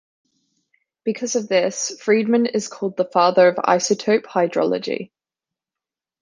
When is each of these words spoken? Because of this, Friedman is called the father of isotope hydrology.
Because 1.03 1.35
of 1.35 1.47
this, 1.47 1.95
Friedman 2.01 2.47
is 2.47 2.67
called 2.67 2.97
the 2.97 3.05
father 3.05 3.47
of 3.49 3.57
isotope 3.57 4.23
hydrology. 4.23 5.11